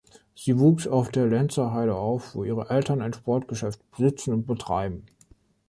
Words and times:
Sie 0.33 0.57
wuchs 0.57 0.87
auf 0.87 1.09
der 1.11 1.27
Lenzerheide 1.27 1.95
auf, 1.95 2.33
wo 2.33 2.43
ihre 2.43 2.71
Eltern 2.71 3.03
ein 3.03 3.13
Sportgeschäft 3.13 3.81
besitzen 3.91 4.33
und 4.33 4.47
betreiben. 4.47 5.05